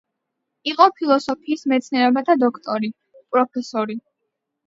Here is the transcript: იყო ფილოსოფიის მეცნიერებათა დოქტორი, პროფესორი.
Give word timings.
იყო 0.69 0.85
ფილოსოფიის 1.01 1.65
მეცნიერებათა 1.73 2.37
დოქტორი, 2.45 2.89
პროფესორი. 3.35 4.01